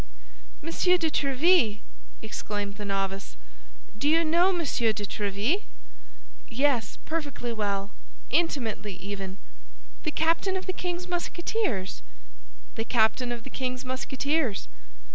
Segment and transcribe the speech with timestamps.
[0.63, 1.79] "Monsieur de Tréville!"
[2.23, 3.37] exclaimed the novice,
[3.95, 5.61] "do you know Monsieur de Tréville?"
[6.49, 9.37] "Yes, perfectly well—intimately even."
[10.01, 12.01] "The captain of the king's Musketeers?"
[12.73, 14.67] "The captain of the king's Musketeers."